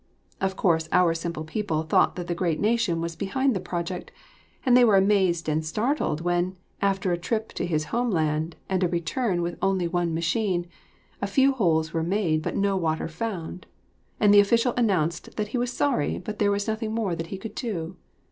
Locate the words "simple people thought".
1.13-2.15